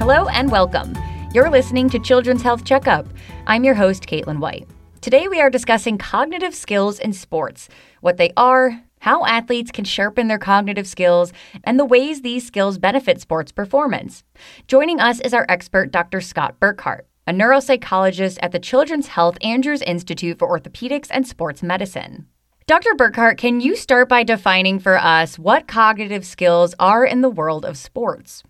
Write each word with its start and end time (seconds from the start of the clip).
Hello 0.00 0.28
and 0.28 0.50
welcome. 0.50 0.96
You're 1.34 1.50
listening 1.50 1.90
to 1.90 1.98
Children's 1.98 2.40
Health 2.40 2.64
Checkup. 2.64 3.06
I'm 3.46 3.64
your 3.64 3.74
host, 3.74 4.06
Caitlin 4.06 4.38
White. 4.38 4.66
Today 5.02 5.28
we 5.28 5.42
are 5.42 5.50
discussing 5.50 5.98
cognitive 5.98 6.54
skills 6.54 6.98
in 6.98 7.12
sports, 7.12 7.68
what 8.00 8.16
they 8.16 8.32
are, 8.34 8.82
how 9.00 9.26
athletes 9.26 9.70
can 9.70 9.84
sharpen 9.84 10.26
their 10.26 10.38
cognitive 10.38 10.88
skills, 10.88 11.34
and 11.64 11.78
the 11.78 11.84
ways 11.84 12.22
these 12.22 12.46
skills 12.46 12.78
benefit 12.78 13.20
sports 13.20 13.52
performance. 13.52 14.24
Joining 14.66 15.00
us 15.00 15.20
is 15.20 15.34
our 15.34 15.44
expert, 15.50 15.92
Dr. 15.92 16.22
Scott 16.22 16.58
Burkhart, 16.58 17.02
a 17.26 17.32
neuropsychologist 17.34 18.38
at 18.40 18.52
the 18.52 18.58
Children's 18.58 19.08
Health 19.08 19.36
Andrews 19.42 19.82
Institute 19.82 20.38
for 20.38 20.48
Orthopedics 20.48 21.08
and 21.10 21.28
Sports 21.28 21.62
Medicine. 21.62 22.26
Dr. 22.66 22.94
Burkhart, 22.96 23.36
can 23.36 23.60
you 23.60 23.76
start 23.76 24.08
by 24.08 24.22
defining 24.22 24.78
for 24.78 24.96
us 24.96 25.38
what 25.38 25.68
cognitive 25.68 26.24
skills 26.24 26.74
are 26.78 27.04
in 27.04 27.20
the 27.20 27.28
world 27.28 27.66
of 27.66 27.76
sports? 27.76 28.42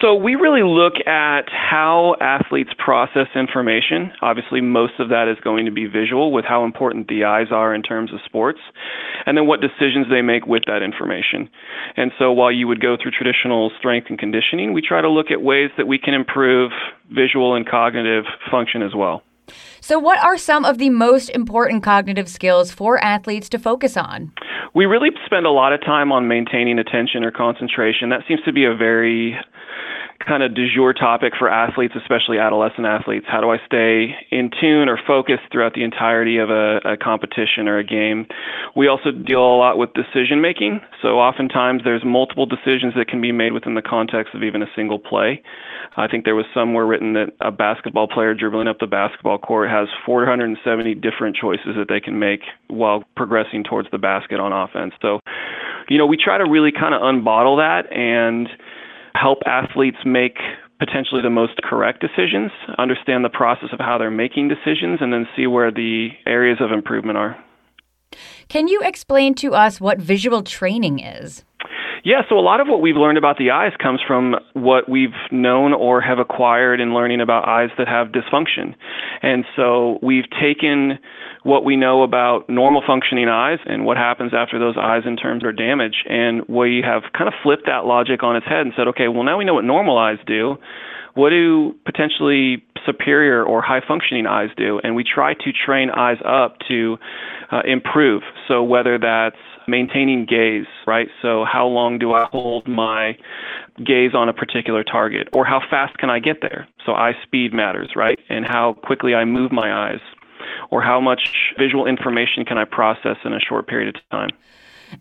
So 0.00 0.14
we 0.14 0.34
really 0.34 0.62
look 0.62 0.94
at 1.06 1.48
how 1.50 2.16
athletes 2.20 2.70
process 2.78 3.26
information. 3.34 4.12
Obviously, 4.22 4.60
most 4.60 4.94
of 4.98 5.08
that 5.08 5.28
is 5.28 5.38
going 5.42 5.66
to 5.66 5.72
be 5.72 5.86
visual 5.86 6.32
with 6.32 6.44
how 6.44 6.64
important 6.64 7.08
the 7.08 7.24
eyes 7.24 7.48
are 7.50 7.74
in 7.74 7.82
terms 7.82 8.12
of 8.12 8.20
sports, 8.24 8.60
and 9.26 9.36
then 9.36 9.46
what 9.46 9.60
decisions 9.60 10.06
they 10.10 10.22
make 10.22 10.46
with 10.46 10.62
that 10.66 10.82
information. 10.82 11.48
And 11.96 12.12
so 12.18 12.32
while 12.32 12.52
you 12.52 12.66
would 12.68 12.80
go 12.80 12.96
through 13.00 13.12
traditional 13.12 13.70
strength 13.78 14.08
and 14.08 14.18
conditioning, 14.18 14.72
we 14.72 14.82
try 14.82 15.00
to 15.00 15.10
look 15.10 15.30
at 15.30 15.42
ways 15.42 15.70
that 15.76 15.86
we 15.86 15.98
can 15.98 16.14
improve 16.14 16.70
visual 17.10 17.54
and 17.54 17.68
cognitive 17.68 18.24
function 18.50 18.82
as 18.82 18.94
well. 18.94 19.22
So, 19.80 19.98
what 19.98 20.18
are 20.22 20.38
some 20.38 20.64
of 20.64 20.78
the 20.78 20.90
most 20.90 21.28
important 21.30 21.82
cognitive 21.82 22.28
skills 22.28 22.70
for 22.70 23.02
athletes 23.02 23.48
to 23.50 23.58
focus 23.58 23.96
on? 23.96 24.32
We 24.74 24.86
really 24.86 25.10
spend 25.26 25.44
a 25.44 25.50
lot 25.50 25.72
of 25.72 25.80
time 25.80 26.12
on 26.12 26.28
maintaining 26.28 26.78
attention 26.78 27.24
or 27.24 27.30
concentration. 27.30 28.08
That 28.08 28.20
seems 28.28 28.40
to 28.44 28.52
be 28.52 28.64
a 28.64 28.74
very 28.74 29.36
kind 30.26 30.42
of 30.42 30.54
du 30.54 30.68
jour 30.72 30.92
topic 30.92 31.32
for 31.38 31.48
athletes, 31.48 31.94
especially 31.96 32.38
adolescent 32.38 32.86
athletes. 32.86 33.26
How 33.28 33.40
do 33.40 33.50
I 33.50 33.58
stay 33.66 34.14
in 34.30 34.50
tune 34.60 34.88
or 34.88 34.98
focused 35.06 35.42
throughout 35.50 35.74
the 35.74 35.84
entirety 35.84 36.38
of 36.38 36.50
a, 36.50 36.78
a 36.84 36.96
competition 36.96 37.68
or 37.68 37.78
a 37.78 37.84
game? 37.84 38.26
We 38.76 38.88
also 38.88 39.10
deal 39.10 39.40
a 39.40 39.56
lot 39.56 39.78
with 39.78 39.90
decision 39.94 40.40
making. 40.40 40.80
So 41.00 41.18
oftentimes 41.20 41.82
there's 41.84 42.04
multiple 42.04 42.46
decisions 42.46 42.94
that 42.96 43.08
can 43.08 43.20
be 43.20 43.32
made 43.32 43.52
within 43.52 43.74
the 43.74 43.82
context 43.82 44.34
of 44.34 44.42
even 44.42 44.62
a 44.62 44.66
single 44.74 44.98
play. 44.98 45.42
I 45.96 46.08
think 46.08 46.24
there 46.24 46.34
was 46.34 46.46
somewhere 46.54 46.86
written 46.86 47.12
that 47.14 47.32
a 47.40 47.50
basketball 47.50 48.08
player 48.08 48.34
dribbling 48.34 48.68
up 48.68 48.78
the 48.78 48.86
basketball 48.86 49.38
court 49.38 49.70
has 49.70 49.88
470 50.06 50.94
different 50.96 51.36
choices 51.36 51.76
that 51.76 51.88
they 51.88 52.00
can 52.00 52.18
make 52.18 52.40
while 52.68 53.04
progressing 53.16 53.62
towards 53.64 53.90
the 53.90 53.98
basket 53.98 54.40
on 54.40 54.52
offense. 54.52 54.94
So, 55.02 55.20
you 55.88 55.98
know, 55.98 56.06
we 56.06 56.16
try 56.16 56.38
to 56.38 56.48
really 56.48 56.72
kind 56.72 56.94
of 56.94 57.02
unbottle 57.02 57.58
that 57.58 57.92
and 57.92 58.48
help 59.14 59.38
athletes 59.46 59.98
make 60.04 60.36
potentially 60.78 61.22
the 61.22 61.30
most 61.30 61.60
correct 61.62 62.00
decisions, 62.00 62.50
understand 62.78 63.24
the 63.24 63.28
process 63.28 63.68
of 63.72 63.78
how 63.78 63.98
they're 63.98 64.10
making 64.10 64.48
decisions, 64.48 64.98
and 65.00 65.12
then 65.12 65.26
see 65.36 65.46
where 65.46 65.70
the 65.70 66.08
areas 66.26 66.58
of 66.60 66.72
improvement 66.72 67.16
are. 67.16 67.36
Can 68.48 68.68
you 68.68 68.80
explain 68.82 69.34
to 69.36 69.54
us 69.54 69.80
what 69.80 69.98
visual 69.98 70.42
training 70.42 70.98
is? 70.98 71.44
Yeah, 72.04 72.22
so 72.28 72.36
a 72.36 72.42
lot 72.42 72.60
of 72.60 72.66
what 72.66 72.80
we've 72.80 72.96
learned 72.96 73.16
about 73.16 73.38
the 73.38 73.52
eyes 73.52 73.72
comes 73.80 74.00
from 74.04 74.34
what 74.54 74.88
we've 74.88 75.14
known 75.30 75.72
or 75.72 76.00
have 76.00 76.18
acquired 76.18 76.80
in 76.80 76.94
learning 76.94 77.20
about 77.20 77.46
eyes 77.46 77.70
that 77.78 77.86
have 77.86 78.08
dysfunction. 78.08 78.74
And 79.22 79.44
so 79.54 80.00
we've 80.02 80.28
taken 80.40 80.98
what 81.44 81.64
we 81.64 81.76
know 81.76 82.02
about 82.02 82.48
normal 82.48 82.82
functioning 82.84 83.28
eyes 83.28 83.58
and 83.66 83.84
what 83.84 83.96
happens 83.96 84.32
after 84.34 84.58
those 84.58 84.74
eyes 84.76 85.02
in 85.06 85.16
terms 85.16 85.44
of 85.44 85.56
damage. 85.56 86.02
And 86.08 86.42
we 86.48 86.82
have 86.84 87.02
kind 87.16 87.28
of 87.28 87.34
flipped 87.40 87.66
that 87.66 87.84
logic 87.84 88.24
on 88.24 88.34
its 88.34 88.46
head 88.46 88.62
and 88.62 88.72
said, 88.76 88.88
okay, 88.88 89.06
well, 89.06 89.22
now 89.22 89.38
we 89.38 89.44
know 89.44 89.54
what 89.54 89.64
normal 89.64 89.96
eyes 89.96 90.18
do. 90.26 90.56
What 91.14 91.30
do 91.30 91.74
potentially 91.84 92.64
superior 92.84 93.44
or 93.44 93.62
high 93.62 93.82
functioning 93.86 94.26
eyes 94.26 94.48
do? 94.56 94.80
And 94.82 94.96
we 94.96 95.04
try 95.04 95.34
to 95.34 95.52
train 95.52 95.90
eyes 95.90 96.18
up 96.24 96.56
to 96.66 96.96
uh, 97.52 97.60
improve. 97.64 98.22
So 98.48 98.64
whether 98.64 98.98
that's 98.98 99.36
maintaining 99.66 100.26
gaze, 100.26 100.66
right? 100.86 101.08
So 101.20 101.44
how 101.44 101.66
long 101.66 101.98
do 101.98 102.12
I 102.12 102.24
hold 102.24 102.66
my 102.66 103.16
gaze 103.84 104.14
on 104.14 104.28
a 104.28 104.32
particular 104.32 104.84
target? 104.84 105.28
Or 105.32 105.44
how 105.44 105.60
fast 105.70 105.98
can 105.98 106.10
I 106.10 106.18
get 106.18 106.40
there? 106.40 106.68
So 106.84 106.92
eye 106.92 107.12
speed 107.22 107.52
matters, 107.52 107.90
right? 107.96 108.18
And 108.28 108.44
how 108.46 108.74
quickly 108.84 109.14
I 109.14 109.24
move 109.24 109.52
my 109.52 109.90
eyes 109.90 110.00
or 110.70 110.82
how 110.82 111.00
much 111.00 111.52
visual 111.58 111.86
information 111.86 112.44
can 112.44 112.58
I 112.58 112.64
process 112.64 113.16
in 113.24 113.32
a 113.32 113.40
short 113.40 113.66
period 113.66 113.94
of 113.94 114.02
time. 114.10 114.30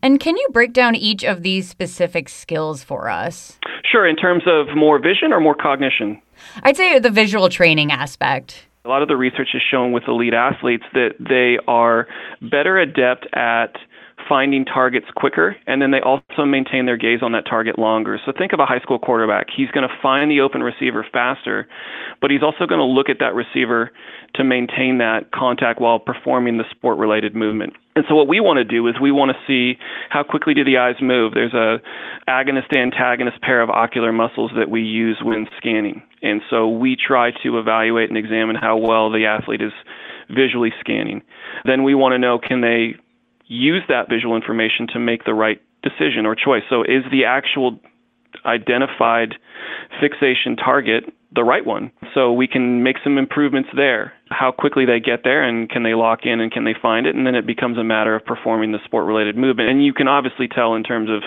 And 0.01 0.19
can 0.19 0.37
you 0.37 0.47
break 0.51 0.73
down 0.73 0.95
each 0.95 1.23
of 1.23 1.43
these 1.43 1.67
specific 1.67 2.29
skills 2.29 2.83
for 2.83 3.09
us? 3.09 3.59
Sure, 3.83 4.07
in 4.07 4.15
terms 4.15 4.43
of 4.45 4.75
more 4.75 4.99
vision 4.99 5.33
or 5.33 5.41
more 5.41 5.55
cognition? 5.55 6.21
I'd 6.63 6.77
say 6.77 6.99
the 6.99 7.09
visual 7.09 7.49
training 7.49 7.91
aspect. 7.91 8.67
A 8.85 8.89
lot 8.89 9.01
of 9.01 9.07
the 9.07 9.17
research 9.17 9.49
has 9.53 9.61
shown 9.61 9.91
with 9.91 10.03
elite 10.07 10.33
athletes 10.33 10.85
that 10.93 11.15
they 11.19 11.59
are 11.67 12.07
better 12.41 12.77
adept 12.79 13.27
at 13.35 13.75
finding 14.31 14.63
targets 14.63 15.07
quicker, 15.13 15.57
and 15.67 15.81
then 15.81 15.91
they 15.91 15.99
also 15.99 16.45
maintain 16.45 16.85
their 16.85 16.95
gaze 16.95 17.19
on 17.21 17.33
that 17.33 17.43
target 17.43 17.77
longer. 17.77 18.17
So 18.25 18.31
think 18.31 18.53
of 18.53 18.61
a 18.61 18.65
high 18.65 18.79
school 18.79 18.97
quarterback. 18.97 19.47
He's 19.53 19.69
going 19.71 19.85
to 19.85 19.93
find 20.01 20.31
the 20.31 20.39
open 20.39 20.63
receiver 20.63 21.05
faster, 21.11 21.67
but 22.21 22.31
he's 22.31 22.41
also 22.41 22.65
going 22.65 22.79
to 22.79 22.85
look 22.85 23.09
at 23.09 23.17
that 23.19 23.35
receiver 23.35 23.91
to 24.35 24.45
maintain 24.45 24.99
that 24.99 25.33
contact 25.35 25.81
while 25.81 25.99
performing 25.99 26.57
the 26.57 26.63
sport 26.71 26.97
related 26.97 27.35
movement. 27.35 27.73
And 27.97 28.05
so 28.07 28.15
what 28.15 28.29
we 28.29 28.39
want 28.39 28.55
to 28.55 28.63
do 28.63 28.87
is 28.87 28.95
we 29.01 29.11
want 29.11 29.35
to 29.35 29.37
see 29.45 29.77
how 30.09 30.23
quickly 30.23 30.53
do 30.53 30.63
the 30.63 30.77
eyes 30.77 30.95
move. 31.01 31.33
There's 31.33 31.53
a 31.53 31.81
agonist 32.29 32.73
antagonist 32.73 33.41
pair 33.41 33.61
of 33.61 33.69
ocular 33.69 34.13
muscles 34.13 34.51
that 34.55 34.69
we 34.69 34.79
use 34.79 35.19
when 35.21 35.45
scanning. 35.57 36.01
And 36.21 36.39
so 36.49 36.69
we 36.69 36.95
try 36.95 37.31
to 37.43 37.59
evaluate 37.59 38.07
and 38.07 38.17
examine 38.17 38.55
how 38.55 38.77
well 38.77 39.11
the 39.11 39.25
athlete 39.25 39.61
is 39.61 39.73
visually 40.29 40.71
scanning. 40.79 41.21
Then 41.65 41.83
we 41.83 41.95
want 41.95 42.13
to 42.13 42.17
know 42.17 42.39
can 42.39 42.61
they 42.61 42.95
use 43.51 43.83
that 43.89 44.07
visual 44.09 44.37
information 44.37 44.87
to 44.93 44.99
make 44.99 45.25
the 45.25 45.33
right 45.33 45.61
decision 45.83 46.25
or 46.25 46.35
choice. 46.35 46.63
So 46.69 46.83
is 46.83 47.03
the 47.11 47.25
actual 47.25 47.79
identified 48.45 49.35
fixation 49.99 50.55
target 50.55 51.03
the 51.35 51.43
right 51.43 51.65
one? 51.65 51.91
So 52.13 52.31
we 52.31 52.47
can 52.47 52.81
make 52.81 52.95
some 53.03 53.17
improvements 53.17 53.69
there. 53.75 54.13
How 54.29 54.53
quickly 54.53 54.85
they 54.85 55.01
get 55.01 55.25
there 55.25 55.43
and 55.43 55.69
can 55.69 55.83
they 55.83 55.93
lock 55.93 56.19
in 56.23 56.39
and 56.39 56.49
can 56.49 56.63
they 56.63 56.75
find 56.81 57.05
it? 57.05 57.13
And 57.13 57.27
then 57.27 57.35
it 57.35 57.45
becomes 57.45 57.77
a 57.77 57.83
matter 57.83 58.15
of 58.15 58.25
performing 58.25 58.71
the 58.71 58.79
sport 58.85 59.05
related 59.05 59.35
movement. 59.35 59.69
And 59.69 59.83
you 59.83 59.93
can 59.93 60.07
obviously 60.07 60.47
tell 60.47 60.75
in 60.75 60.83
terms 60.83 61.09
of, 61.09 61.21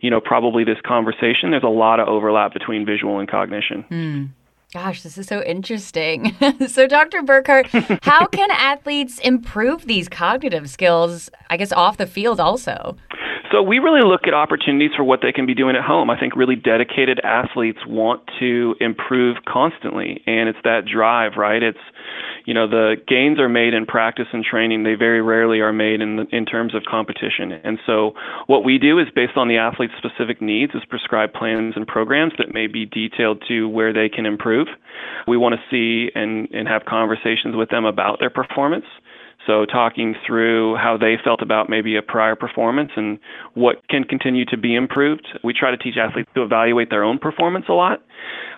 you 0.00 0.10
know, 0.10 0.20
probably 0.20 0.64
this 0.64 0.78
conversation, 0.84 1.52
there's 1.52 1.62
a 1.62 1.68
lot 1.68 2.00
of 2.00 2.08
overlap 2.08 2.52
between 2.52 2.84
visual 2.84 3.20
and 3.20 3.30
cognition. 3.30 3.84
Mm. 3.90 4.28
Gosh, 4.72 5.02
this 5.02 5.18
is 5.18 5.26
so 5.26 5.42
interesting. 5.42 6.36
so, 6.68 6.86
Dr. 6.86 7.22
Burkhart, 7.22 8.00
how 8.04 8.26
can 8.32 8.50
athletes 8.52 9.18
improve 9.18 9.86
these 9.86 10.08
cognitive 10.08 10.70
skills, 10.70 11.28
I 11.48 11.56
guess, 11.56 11.72
off 11.72 11.96
the 11.96 12.06
field 12.06 12.38
also? 12.38 12.96
So, 13.50 13.62
we 13.62 13.78
really 13.78 14.02
look 14.02 14.26
at 14.26 14.34
opportunities 14.34 14.90
for 14.96 15.02
what 15.02 15.20
they 15.22 15.32
can 15.32 15.46
be 15.46 15.54
doing 15.54 15.76
at 15.76 15.82
home. 15.82 16.08
I 16.08 16.18
think 16.18 16.36
really 16.36 16.56
dedicated 16.56 17.20
athletes 17.24 17.80
want 17.86 18.22
to 18.38 18.76
improve 18.80 19.38
constantly, 19.46 20.22
and 20.26 20.48
it's 20.48 20.58
that 20.64 20.82
drive, 20.86 21.32
right? 21.36 21.62
It's 21.62 21.78
you 22.44 22.54
know 22.54 22.68
the 22.68 22.96
gains 23.06 23.38
are 23.38 23.48
made 23.48 23.74
in 23.74 23.86
practice 23.86 24.26
and 24.32 24.44
training 24.44 24.82
they 24.82 24.94
very 24.94 25.22
rarely 25.22 25.60
are 25.60 25.72
made 25.72 26.00
in 26.00 26.16
the, 26.16 26.26
in 26.32 26.44
terms 26.44 26.74
of 26.74 26.82
competition 26.88 27.52
and 27.52 27.78
so 27.86 28.12
what 28.46 28.64
we 28.64 28.78
do 28.78 28.98
is 28.98 29.06
based 29.14 29.36
on 29.36 29.48
the 29.48 29.56
athlete's 29.56 29.92
specific 29.98 30.40
needs 30.40 30.74
is 30.74 30.82
prescribe 30.88 31.32
plans 31.32 31.74
and 31.76 31.86
programs 31.86 32.32
that 32.38 32.52
may 32.52 32.66
be 32.66 32.86
detailed 32.86 33.42
to 33.46 33.68
where 33.68 33.92
they 33.92 34.08
can 34.08 34.26
improve 34.26 34.68
we 35.28 35.36
want 35.36 35.54
to 35.54 35.60
see 35.70 36.10
and 36.14 36.48
and 36.52 36.68
have 36.68 36.84
conversations 36.84 37.54
with 37.54 37.68
them 37.70 37.84
about 37.84 38.18
their 38.18 38.30
performance 38.30 38.86
so, 39.46 39.64
talking 39.64 40.14
through 40.26 40.76
how 40.76 40.96
they 40.98 41.16
felt 41.22 41.40
about 41.40 41.70
maybe 41.70 41.96
a 41.96 42.02
prior 42.02 42.36
performance 42.36 42.90
and 42.96 43.18
what 43.54 43.76
can 43.88 44.04
continue 44.04 44.44
to 44.46 44.56
be 44.56 44.74
improved. 44.74 45.26
We 45.42 45.54
try 45.54 45.70
to 45.70 45.78
teach 45.78 45.94
athletes 45.96 46.28
to 46.34 46.42
evaluate 46.42 46.90
their 46.90 47.04
own 47.04 47.18
performance 47.18 47.66
a 47.68 47.72
lot. 47.72 48.02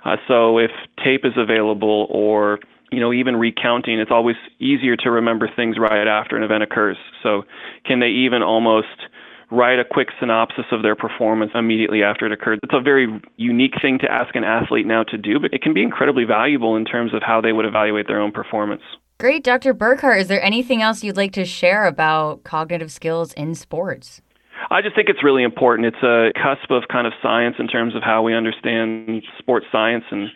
Uh, 0.04 0.16
so, 0.26 0.58
if 0.58 0.70
tape 1.04 1.24
is 1.24 1.34
available 1.36 2.08
or 2.10 2.58
you 2.90 3.00
know, 3.00 3.12
even 3.12 3.36
recounting, 3.36 3.98
it's 3.98 4.10
always 4.10 4.36
easier 4.60 4.96
to 4.96 5.10
remember 5.10 5.48
things 5.56 5.76
right 5.78 6.06
after 6.06 6.36
an 6.36 6.42
event 6.42 6.62
occurs. 6.62 6.98
So, 7.22 7.42
can 7.86 8.00
they 8.00 8.08
even 8.08 8.42
almost 8.42 9.08
write 9.50 9.78
a 9.78 9.84
quick 9.84 10.08
synopsis 10.20 10.64
of 10.72 10.82
their 10.82 10.96
performance 10.96 11.52
immediately 11.54 12.02
after 12.02 12.26
it 12.26 12.32
occurred? 12.32 12.58
It's 12.62 12.74
a 12.74 12.80
very 12.80 13.20
unique 13.36 13.74
thing 13.80 13.98
to 14.00 14.10
ask 14.10 14.34
an 14.34 14.44
athlete 14.44 14.86
now 14.86 15.04
to 15.04 15.16
do, 15.16 15.40
but 15.40 15.54
it 15.54 15.62
can 15.62 15.72
be 15.72 15.82
incredibly 15.82 16.24
valuable 16.24 16.76
in 16.76 16.84
terms 16.84 17.14
of 17.14 17.22
how 17.24 17.40
they 17.40 17.52
would 17.52 17.64
evaluate 17.64 18.08
their 18.08 18.20
own 18.20 18.32
performance. 18.32 18.82
Great. 19.22 19.44
Dr. 19.44 19.72
Burkhart, 19.72 20.18
is 20.18 20.26
there 20.26 20.42
anything 20.42 20.82
else 20.82 21.04
you'd 21.04 21.16
like 21.16 21.30
to 21.34 21.44
share 21.44 21.86
about 21.86 22.42
cognitive 22.42 22.90
skills 22.90 23.32
in 23.34 23.54
sports? 23.54 24.20
I 24.68 24.82
just 24.82 24.96
think 24.96 25.08
it's 25.08 25.22
really 25.22 25.44
important. 25.44 25.86
It's 25.86 26.02
a 26.02 26.32
cusp 26.34 26.72
of 26.72 26.88
kind 26.90 27.06
of 27.06 27.12
science 27.22 27.54
in 27.60 27.68
terms 27.68 27.94
of 27.94 28.02
how 28.02 28.24
we 28.24 28.34
understand 28.34 29.22
sports 29.38 29.66
science 29.70 30.02
and 30.10 30.28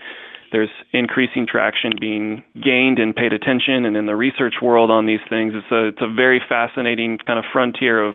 there's 0.52 0.70
increasing 0.92 1.48
traction 1.50 1.94
being 1.98 2.44
gained 2.62 3.00
and 3.00 3.12
paid 3.12 3.32
attention 3.32 3.86
and 3.86 3.96
in 3.96 4.06
the 4.06 4.14
research 4.14 4.54
world 4.62 4.88
on 4.88 5.04
these 5.04 5.18
things 5.28 5.52
it's 5.56 5.72
a 5.72 5.88
it's 5.88 6.00
a 6.00 6.14
very 6.14 6.40
fascinating 6.48 7.18
kind 7.26 7.40
of 7.40 7.44
frontier 7.52 8.10
of 8.10 8.14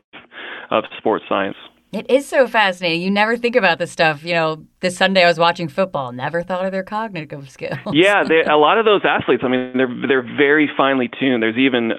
of 0.69 0.85
sports 0.97 1.25
science 1.27 1.57
It 1.91 2.09
is 2.09 2.25
so 2.25 2.47
fascinating. 2.47 3.01
You 3.01 3.11
never 3.11 3.35
think 3.35 3.55
about 3.55 3.77
this 3.77 3.91
stuff. 3.91 4.23
You 4.23 4.33
know, 4.33 4.65
this 4.79 4.95
Sunday 4.95 5.23
I 5.23 5.27
was 5.27 5.37
watching 5.37 5.67
football. 5.67 6.13
Never 6.13 6.41
thought 6.41 6.65
of 6.65 6.71
their 6.71 6.83
cognitive 6.83 7.49
skills. 7.49 7.79
yeah, 7.91 8.23
they, 8.23 8.43
a 8.49 8.57
lot 8.57 8.77
of 8.77 8.85
those 8.85 9.01
athletes. 9.03 9.43
I 9.45 9.49
mean, 9.49 9.73
they're 9.75 10.07
they're 10.07 10.37
very 10.37 10.69
finely 10.77 11.09
tuned. 11.19 11.43
There's 11.43 11.57
even 11.57 11.93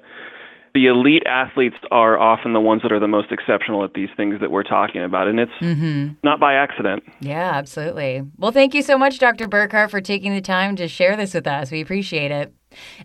the 0.74 0.86
elite 0.86 1.24
athletes 1.26 1.76
are 1.90 2.18
often 2.18 2.54
the 2.54 2.60
ones 2.60 2.80
that 2.82 2.92
are 2.92 3.00
the 3.00 3.08
most 3.08 3.30
exceptional 3.30 3.84
at 3.84 3.92
these 3.92 4.08
things 4.16 4.40
that 4.40 4.50
we're 4.50 4.62
talking 4.62 5.02
about, 5.02 5.28
and 5.28 5.38
it's 5.38 5.52
mm-hmm. 5.60 6.14
not 6.22 6.40
by 6.40 6.54
accident. 6.54 7.02
Yeah, 7.20 7.52
absolutely. 7.52 8.22
Well, 8.38 8.52
thank 8.52 8.72
you 8.72 8.80
so 8.80 8.96
much, 8.96 9.18
Dr. 9.18 9.46
Burkhart, 9.46 9.90
for 9.90 10.00
taking 10.00 10.32
the 10.34 10.40
time 10.40 10.76
to 10.76 10.88
share 10.88 11.16
this 11.16 11.34
with 11.34 11.46
us. 11.46 11.70
We 11.70 11.82
appreciate 11.82 12.30
it. 12.30 12.54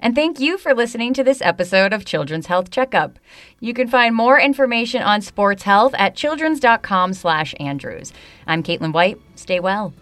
And 0.02 0.16
thank 0.16 0.40
you 0.40 0.58
for 0.58 0.74
listening 0.74 1.14
to 1.14 1.24
this 1.24 1.42
episode 1.42 1.94
of 1.94 2.06
Children's 2.06 2.48
Health 2.48 2.72
Checkup. 2.72 3.20
You 3.60 3.74
can 3.74 3.88
find 3.88 4.16
more 4.16 4.40
information 4.40 5.02
on 5.02 5.22
sports 5.22 5.64
health 5.64 5.94
at 5.98 6.16
children's.com 6.16 7.14
slash 7.14 7.54
Andrews. 7.60 8.14
I'm 8.46 8.64
Caitlin 8.64 8.94
White. 8.94 9.20
Stay 9.36 9.60
well. 9.60 9.94